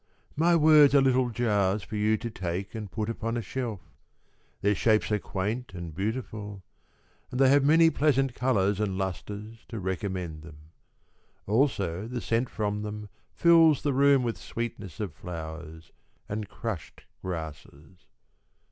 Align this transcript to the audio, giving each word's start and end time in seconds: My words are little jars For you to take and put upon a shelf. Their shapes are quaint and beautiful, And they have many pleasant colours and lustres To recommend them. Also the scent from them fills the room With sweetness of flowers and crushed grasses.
My 0.35 0.55
words 0.55 0.95
are 0.95 1.01
little 1.01 1.29
jars 1.29 1.83
For 1.83 1.95
you 1.95 2.17
to 2.17 2.31
take 2.31 2.73
and 2.73 2.89
put 2.89 3.07
upon 3.07 3.37
a 3.37 3.41
shelf. 3.43 3.81
Their 4.61 4.73
shapes 4.73 5.11
are 5.11 5.19
quaint 5.19 5.73
and 5.75 5.93
beautiful, 5.93 6.63
And 7.29 7.39
they 7.39 7.49
have 7.49 7.63
many 7.63 7.91
pleasant 7.91 8.33
colours 8.33 8.79
and 8.79 8.97
lustres 8.97 9.63
To 9.67 9.79
recommend 9.79 10.41
them. 10.41 10.71
Also 11.45 12.07
the 12.07 12.19
scent 12.19 12.49
from 12.49 12.81
them 12.81 13.09
fills 13.35 13.83
the 13.83 13.93
room 13.93 14.23
With 14.23 14.39
sweetness 14.39 14.99
of 14.99 15.13
flowers 15.13 15.91
and 16.27 16.49
crushed 16.49 17.03
grasses. 17.21 18.07